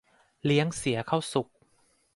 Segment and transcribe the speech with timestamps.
[0.45, 1.47] เลี้ยงเสียข้าวสุก